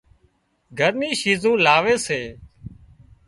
[0.77, 2.21] گھر ني شيزون لاوي سي